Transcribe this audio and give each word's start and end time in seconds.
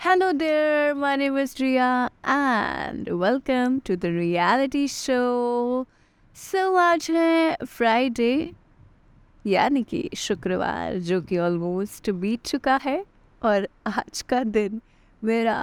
Hello 0.00 0.32
there, 0.32 0.94
my 0.94 1.16
name 1.16 1.36
is 1.38 1.58
Ria 1.58 2.08
and 2.22 3.08
welcome 3.18 3.80
to 3.80 3.96
the 3.96 4.12
reality 4.12 4.86
show. 4.86 5.86
So 6.36 6.76
आज 6.78 7.06
है 7.10 7.56
Friday 7.66 8.50
यानी 9.44 9.82
कि 9.82 10.08
शुक्रवार 10.16 10.98
जो 11.08 11.20
कि 11.20 11.38
ऑलमोस्ट 11.38 12.10
बीत 12.10 12.44
चुका 12.46 12.76
है 12.82 13.02
और 13.42 13.66
आज 13.86 14.22
का 14.28 14.42
दिन 14.44 14.80
मेरा 15.22 15.56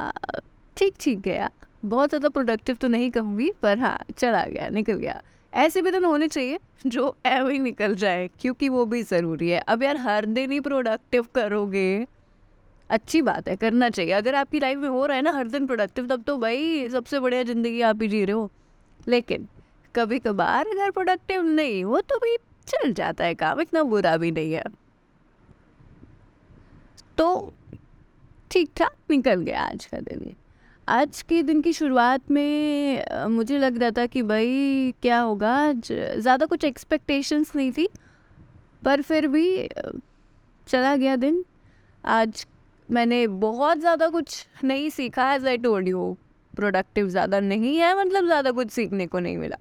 ठीक 0.78 0.96
ठीक 1.00 1.22
गया। 1.22 1.50
बहुत 1.86 2.10
ज़्यादा 2.10 2.30
प्रोडक्टिव 2.30 2.76
तो 2.82 2.88
नहीं 2.88 3.10
कहूँगी 3.12 3.52
पर 3.62 3.80
हाँ 3.80 3.98
चला 4.18 4.44
गया 4.46 4.68
निकल 4.70 4.96
गया। 4.96 5.22
ऐसे 5.54 5.82
भी 5.82 5.92
दिन 5.92 6.06
होने 6.06 6.28
चाहिए 6.28 6.60
जो 6.88 7.16
एवं 7.26 7.64
निकल 7.64 7.96
जाए 7.96 8.28
क्योंकि 8.42 8.70
वो 8.70 8.86
भी 8.86 9.02
ज़रूरी 9.04 9.50
है। 9.50 9.60
अब 9.60 9.84
यार 9.84 9.98
हर 9.98 10.26
दिन 10.26 10.52
ही 10.52 10.60
प्रोडक्टिव 10.60 11.28
करोगे। 11.36 12.06
अच्छी 12.90 13.22
बात 13.22 13.48
है, 13.50 13.56
करना 13.56 13.90
चाहिए। 13.90 14.12
अगर 14.14 14.36
आपकी 14.36 14.60
लाइफ 14.60 14.78
में 14.78 14.90
हो 14.90 15.06
रहा 15.06 15.18
है 15.18 15.24
ना 15.24 15.32
हर 15.32 15.48
दिन 15.48 15.66
प्रोडक्टिव 15.68 16.08
तब 16.08 16.24
तो 16.24 16.38
भाई 16.38 16.88
सबसे 16.90 17.20
बढ़िया 17.20 17.44
ज़िंदगी 17.44 17.82
आप 17.84 18.02
ही 18.02 18.08
जी 18.08 18.24
रहे 18.26 18.34
हो। 18.34 18.50
लेकिन 19.08 19.48
कभी 19.96 20.20
कभार 20.20 20.68
अगर 20.68 20.92
प्रोडक्टिव 20.92 21.42
नहीं 21.44 21.84
हो 21.84 22.02
तो 22.02 22.18
भी 22.18 22.36
चल 22.68 22.94
जाता 22.94 23.24
है 23.26 23.36
काम, 23.36 23.62
इतना 23.62 23.84
बुरा 23.84 24.16
भी 24.18 24.32
नहीं 24.32 24.54
है। 24.54 24.64
तो 27.18 27.54
ठीक 28.52 28.70
ठाक 28.78 28.96
निकल 29.12 29.42
गया 29.42 29.62
आज 29.64 29.86
का 29.86 30.00
दिन 30.00 30.34
आज 30.88 31.22
के 31.22 31.42
दिन 31.44 31.62
की 31.62 31.72
शुरुआत 31.74 32.32
में 32.32 33.28
मुझे 33.30 33.58
लग 33.60 33.78
रहा 33.78 33.92
था 33.92 34.06
कि 34.06 34.22
भाई 34.24 34.94
क्या 35.02 35.20
होगा 35.20 35.72
ज़्यादा 35.74 36.46
कुछ 36.46 36.64
एक्सपेक्टेशंस 36.66 37.52
नहीं 37.56 37.72
थी, 37.72 37.88
पर 38.84 39.02
फिर 39.02 39.28
भी 39.28 39.68
चला 40.68 40.96
गया 40.96 41.16
दिन। 41.16 41.44
आज 42.04 42.46
मैंने 42.90 43.26
बहुत 43.28 43.80
ज़्यादा 43.80 44.08
कुछ 44.10 44.46
नहीं 44.64 44.90
सीखा 44.90 45.34
as 45.34 45.46
I 45.48 45.58
told 45.58 45.88
you 45.88 46.16
productive 46.54 47.08
ज़्यादा 47.10 47.40
नहीं 47.40 47.76
है 47.78 47.94
मतलब 47.98 48.26
ज़्यादा 48.26 48.52
कुछ 48.52 48.70
सीखने 48.72 49.08
को 49.08 49.20
नहीं 49.20 49.38
मिला. 49.38 49.58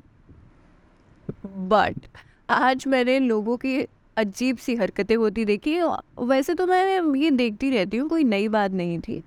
बट 1.69 2.07
आज 2.51 2.87
मैंने 2.87 3.19
लोगों 3.19 3.57
की 3.57 3.87
अजीब 4.17 4.57
सी 4.57 4.75
हरकतें 4.77 5.15
होती 5.17 5.45
देखी। 5.45 5.79
वैसे 6.21 6.55
तो 6.55 6.67
मैं 6.67 7.15
ये 7.17 7.31
देखती 7.33 7.71
रहती 7.71 7.97
हूँ, 7.97 8.09
कोई 8.09 8.25
नई 8.25 8.49
बात 8.49 8.71
नहीं 8.73 8.99
थी, 8.99 9.19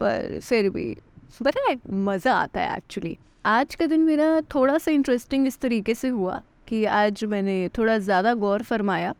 पर 0.00 0.38
फिर 0.40 0.70
भी 0.70 0.94
पता 1.40 1.60
है, 1.68 1.76
मज़ा 1.88 2.34
आता 2.34 2.60
है 2.60 2.76
एक्चुअली 2.76 3.16
आज 3.46 3.74
का 3.74 3.86
दिन 3.86 4.00
मेरा 4.00 4.40
थोड़ा 4.54 4.78
सा 4.78 4.90
इंटरेस्टिंग 4.90 5.46
इस 5.46 5.58
तरीके 5.60 5.94
से 5.94 6.08
हुआ 6.08 6.42
कि 6.68 6.84
आज 6.86 7.24
मैंने 7.26 7.68
थोड़ा 7.78 7.98
ज़्यादा 8.00 8.34
गौर 8.36 8.62
फरमाया 8.62 9.14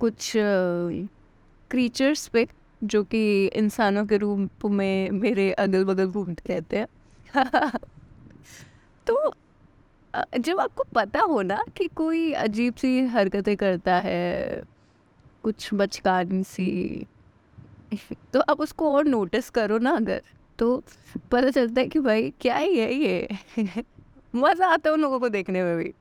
कुछ 0.00 0.32
क्रीचर्स 1.70 2.26
पे। 2.28 2.46
जो 2.84 3.02
कि 3.04 3.46
इंसानों 3.46 4.04
के 4.06 4.16
रूप 4.16 4.64
में 4.66 5.10
मेरे 5.10 5.50
अगल 5.52 5.84
बगल 5.84 6.06
घूमते 6.06 6.52
रहते 6.52 6.78
हैं। 6.78 6.86
तो 9.06 9.32
जब 10.38 10.60
आपको 10.60 10.84
पता 10.94 11.20
हो 11.20 11.42
ना 11.42 11.62
कि 11.76 11.88
कोई 11.88 12.32
अजीब 12.32 12.74
सी 12.74 13.00
हरकतें 13.06 13.56
करता 13.56 13.96
है, 13.96 14.62
कुछ 15.42 15.68
बचकानी 15.74 16.42
सी 16.44 17.06
तो 18.32 18.40
आप 18.40 18.60
उसको 18.60 18.92
और 18.92 19.04
नोटिस 19.04 19.50
करो 19.50 19.78
ना 19.78 19.90
अगर 19.90 20.22
तो 20.58 20.76
पता 21.32 21.50
चलता 21.50 21.80
है 21.80 21.86
कि 21.86 22.00
भाई, 22.00 22.30
क्या 22.40 22.56
ही 22.56 22.78
है 22.78 22.92
ये? 22.94 23.28
मज़ा 24.36 24.66
आता 24.66 24.90
है 24.90 24.94
उन 24.94 25.00
लोगों 25.00 25.20
को 25.20 25.28
देखने 25.28 25.62
में 25.64 25.76
भी। 25.76 25.92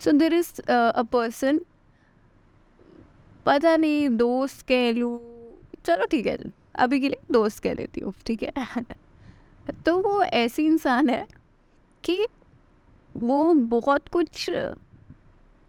सो 0.00 0.12
देर 0.12 0.34
इज़ 0.34 0.60
अ 0.62 1.02
पर्सन 1.02 1.60
पता 3.46 3.76
नहीं, 3.76 4.08
दोस्त 4.08 4.66
कह 4.66 4.92
लूँ 4.92 5.29
चलो 5.84 6.06
ठीक 6.06 6.26
है, 6.26 6.38
अभी 6.74 7.00
के 7.00 7.08
लिए 7.08 7.20
दोस्त 7.30 7.62
कह 7.62 7.74
लेती 7.74 8.00
हूँ, 8.00 8.12
ठीक 8.26 8.42
है? 8.42 8.52
तो 9.86 9.98
वो 9.98 10.22
ऐसी 10.22 10.66
इंसान 10.66 11.08
है 11.10 11.26
कि 12.04 12.26
वो 13.16 13.54
बहुत 13.54 14.08
कुछ 14.08 14.50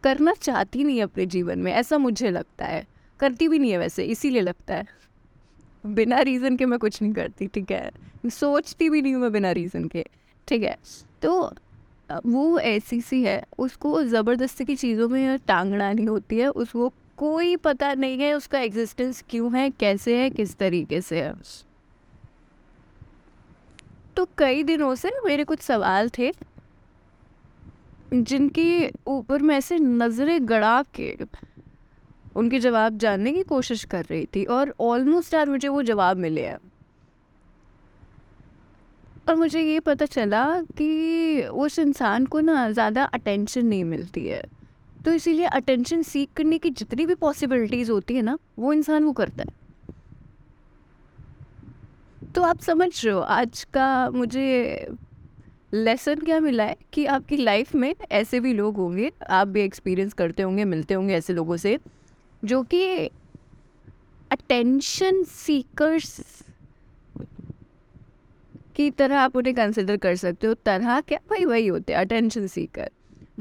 करना 0.04 0.34
चाहती 0.34 0.84
नहीं 0.84 1.02
अपने 1.02 1.26
जीवन 1.26 1.60
में, 1.60 1.72
ऐसा 1.74 1.98
मुझे 1.98 2.32
लगता 2.32 2.66
है। 2.66 2.88
करती 3.20 3.48
भी 3.48 3.60
नहीं 3.60 3.72
है 3.72 3.78
वैसे, 3.78 4.04
इसीलिए 4.04 4.42
लगता 4.42 4.76
है। 4.76 4.88
बिना 5.86 6.20
रीज़न 6.20 6.58
के 6.58 6.66
मैं 6.66 6.80
कुछ 6.80 7.02
नहीं 7.02 7.14
करती, 7.14 7.48
ठीक 7.48 7.72
है? 7.72 7.92
सोचती 8.30 8.90
भी 8.90 9.02
नहीं 9.02 9.14
हूँ 9.14 9.22
मैं 9.22 9.32
बिना 9.32 9.52
रीज़न 9.52 9.88
के, 9.88 10.06
ठीक 10.48 10.64
है? 10.64 10.78
तो 11.22 11.54
वो 12.26 12.60
ऐसी 12.60 13.02
सी 13.02 13.24
है, 13.24 13.44
उसको 13.60 14.04
ज़बरदस्ती 14.04 14.66
की 14.66 14.76
चीज़ों 14.76 15.10
में 15.10 15.38
टांगना 15.48 15.94
नहीं 15.94 16.08
होती 16.08 16.38
है 16.38 16.48
उसको 16.48 16.94
कोई 17.22 17.56
पता 17.56 17.94
नहीं 17.94 18.18
है 18.20 18.34
उसका 18.34 18.60
एग्जिस्टेंस 18.60 19.24
क्यों 19.30 19.52
है, 19.56 19.70
कैसे 19.70 20.18
है, 20.18 20.30
किस 20.30 20.56
तरीके 20.58 21.02
से 21.02 21.22
है। 21.22 21.34
तो 24.16 24.28
कई 24.38 24.64
दिनों 24.64 24.94
से 24.96 25.10
मेरे 25.26 25.44
कुछ 25.44 25.60
सवाल 25.62 26.10
थे, 26.10 26.32
जिनके 28.14 28.92
ऊपर 29.08 29.42
मैं 29.42 29.58
ऐसे 29.58 29.78
नज़रें 29.80 30.48
गड़ा 30.50 30.82
के 30.96 31.16
उनके 32.36 32.60
जवाब 32.60 32.98
जानने 32.98 33.34
की 33.34 33.44
कोशिश 33.44 33.84
कर 33.84 34.06
रही 34.06 34.26
थी 34.26 34.44
और 34.46 34.74
ऑलमोस्ट 34.82 35.34
यार 35.34 35.50
मुझे 35.50 35.68
वो 35.68 35.82
जवाब 35.84 36.18
मिले 36.18 36.46
हैं। 36.48 36.58
और 39.30 39.36
मुझे 39.36 39.62
ये 39.62 39.80
पता 39.80 40.06
चला 40.06 40.46
कि 40.78 41.44
उस 41.44 41.78
इंसान 41.80 42.26
को 42.26 42.40
ना 42.40 42.70
ज़्यादा 42.72 43.04
अटेंशन 43.04 43.66
नहीं 43.66 43.84
मिलती 43.84 44.26
है। 44.28 44.44
तो 45.06 45.12
इसीलिए 45.14 45.46
अटेंशन 45.46 46.02
सीख 46.02 46.30
करने 46.38 46.58
की 46.58 46.70
जितनी 46.70 47.06
भी 47.06 47.16
पॉसिबिलिटीज़ 47.16 47.92
होती 47.92 48.16
है 48.16 48.22
ना, 48.22 48.38
वो 48.60 48.74
इंसान 48.74 49.04
वो 49.04 49.12
करता 49.12 49.44
है। 49.44 49.60
तो 52.34 52.42
आप 52.42 52.60
समझ 52.60 53.06
रहे 53.06 53.14
हो, 53.14 53.20
आज 53.20 53.64
का 53.74 54.10
मुझे 54.10 54.88
लेसन 55.74 56.20
क्या 56.20 56.40
मिला 56.40 56.64
है 56.64 56.76
कि 56.94 57.06
आपकी 57.06 57.38
लाइफ 57.38 57.74
में 57.76 57.94
ऐसे 58.12 58.40
भी 58.40 58.54
लोग 58.54 58.78
होंगे, 58.78 59.12
आप 59.30 59.48
भी 59.48 59.62
एक्सपीरियंस 59.62 60.14
करते 60.14 60.44
होंगे, 60.44 60.66
मिलते 60.66 60.94
होंगे 60.94 61.14
ऐसे 61.14 61.34
लोगों 61.34 61.58
से, 61.58 61.78
जो 62.44 62.62
कि 62.64 63.10
अटेंशन 64.32 65.24
सीकर्स 65.24 66.22
की 68.76 68.90
तरह 68.92 69.20
आप 69.20 69.36
उन्हें 69.36 69.56
कंसिडर 69.56 69.98
कर 69.98 70.16
सकते 70.16 70.48
हो, 70.48 70.54
तरह 70.56 71.00
क्या 71.02 71.20
भाई 71.30 71.46
वही 71.46 71.68
होते 71.68 71.94
हैं 71.94 72.00
अटेंशन 72.00 72.48
सीकर 72.48 72.90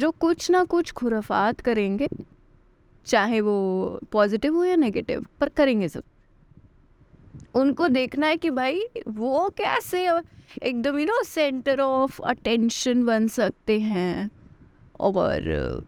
जो 0.01 0.11
कुछ 0.11 0.51
ना 0.51 0.63
कुछ 0.65 0.93
खुराफात 0.93 1.61
करेंगे, 1.61 2.09
चाहे 3.07 3.41
वो 3.41 4.01
पॉजिटिव 4.13 4.55
हो 4.55 4.65
या 4.65 4.77
नेगेटिव 4.77 5.27
पर 5.41 5.49
करेंगे 5.49 5.89
सब। 5.89 6.03
उनको 7.55 7.89
देखना 7.89 8.27
है 8.27 8.37
कि 8.37 8.51
भाई, 8.51 8.83
वो 9.09 9.49
कैसे 9.49 10.07
एकदम 10.63 10.99
you 10.99 11.07
know 11.07 11.23
centre 11.25 11.81
of 11.81 12.21
attention 12.23 13.05
बन 13.05 13.29
सकते 13.29 13.79
हैं, 13.81 14.31
और 15.01 15.87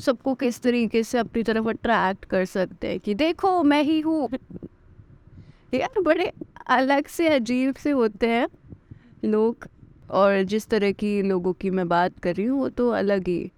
सबको 0.00 0.34
किस 0.34 0.60
तरीके 0.62 1.02
से 1.02 1.18
अपनी 1.18 1.42
तरफ़ 1.42 1.68
अट्रैक्ट 1.68 2.24
कर 2.24 2.44
सकते 2.44 2.88
हैं 2.88 3.00
कि 3.00 3.14
देखो, 3.14 3.62
मैं 3.62 3.82
ही 3.82 4.00
हूँ। 4.00 4.28
यार, 5.74 6.00
बड़े 6.00 6.30
अलग 6.66 7.06
से, 7.06 7.28
अजीब 7.28 7.74
से 7.74 7.90
होते 7.90 8.28
हैं 8.28 8.46
लोग। 9.24 9.68
और 10.10 10.42
जिस 10.44 10.66
तरह 10.68 10.92
की 10.92 11.20
लोगों 11.22 11.52
की 11.52 11.70
मैं 11.70 11.88
बात 11.88 12.18
कर 12.18 12.34
रही 12.36 12.46
हूँ 12.46 12.58
वो 12.60 12.68
तो 12.70 12.88
अलग 12.92 13.28
ही 13.28 13.50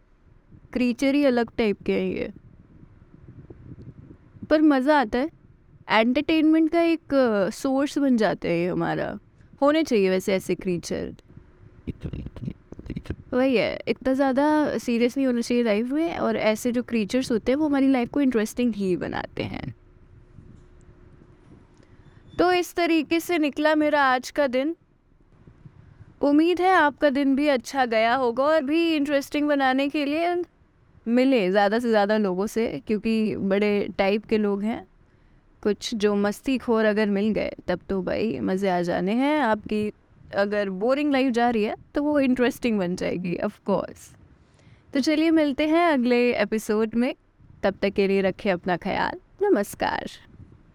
क्रीचर 0.72 1.14
ही 1.14 1.24
अलग 1.24 1.50
टाइप 1.58 1.82
के 1.82 1.92
हैं 1.92 2.08
ये। 2.08 2.32
पर 4.50 4.60
मज़ा 4.62 5.00
आता 5.00 5.18
है। 5.18 5.30
एंटरटेनमेंट 5.90 6.70
का 6.72 6.80
एक 6.82 7.14
सोर्स 7.54 7.98
बन 7.98 8.16
जाते 8.16 8.52
हैं 8.52 8.70
हमारा। 8.72 9.18
होने 9.62 9.82
चाहिए 9.84 10.10
वैसे 10.10 10.34
ऐसे 10.34 10.54
क्रीचर 10.54 11.14
वही 13.32 13.56
है 13.56 13.78
इतना 13.88 14.12
ज़्यादा 14.12 14.78
सीरियस 14.78 15.16
नहीं 15.16 15.26
होना 15.26 15.40
चाहिए 15.40 15.62
लाइफ 15.64 15.86
में 15.86 16.18
और 16.18 16.36
ऐसे 16.36 16.72
जो 16.72 16.82
क्रीचर्स 16.82 17.30
होते 17.32 17.52
हैं 17.52 17.58
वो 17.58 17.66
हमारी 17.66 17.88
लाइफ 17.88 18.10
को 18.10 18.20
इंटरेस्टिंग 18.20 18.74
ही 18.74 18.96
बनाते 18.96 19.42
हैं। 19.42 19.74
तो 22.38 22.50
इस 22.52 22.74
तरीके 22.74 23.20
से 23.20 23.38
निकला 23.38 23.74
मेरा 23.74 24.02
आज 24.04 24.30
का 24.30 24.46
दिन। 24.46 24.74
उम्मीद 26.20 26.60
है 26.60 26.70
आपका 26.72 27.10
दिन 27.10 27.34
भी 27.36 27.48
अच्छा 27.48 27.84
गया 27.86 28.14
होगा 28.14 28.44
और 28.44 28.62
भी 28.64 28.94
इंटरेस्टिंग 28.96 29.48
बनाने 29.48 29.88
के 29.88 30.04
लिए 30.04 30.34
मिले 31.06 31.50
ज़्यादा 31.50 31.78
से 31.78 31.88
ज़्यादा 31.88 32.16
लोगों 32.18 32.46
से, 32.46 32.66
क्योंकि 32.86 33.36
बड़े 33.36 33.88
टाइप 33.98 34.24
के 34.24 34.38
लोग 34.38 34.62
हैं। 34.62 34.86
कुछ 35.62 35.94
जो 35.96 36.14
मस्ती 36.16 36.56
खोर 36.58 36.84
अगर 36.84 37.06
मिल 37.08 37.30
गए, 37.32 37.52
तब 37.68 37.80
तो 37.88 38.00
भाई 38.02 38.38
मज़े 38.40 38.68
आ 38.70 38.80
जाने 38.82 39.12
हैं। 39.14 39.38
आपकी 39.40 39.92
अगर 40.36 40.70
बोरिंग 40.70 41.12
लाइफ 41.12 41.32
जा 41.32 41.48
रही 41.50 41.64
है 41.64 41.74
तो 41.94 42.02
वो 42.02 42.18
इंटरेस्टिंग 42.20 42.78
बन 42.78 42.96
जाएगी 42.96 43.36
ऑफ़ 43.44 43.58
कोर्स 43.66 44.10
तो 44.94 45.00
चलिए 45.00 45.30
मिलते 45.32 45.66
हैं 45.68 45.86
अगले 45.88 46.18
एपिसोड 46.32 46.94
में। 46.94 47.14
तब 47.62 47.74
तक 47.82 47.92
के 47.92 48.06
लिए 48.08 48.20
रखें 48.22 48.50
अपना 48.52 48.76
ख्याल। 48.78 49.20
नमस्कार। 49.42 50.08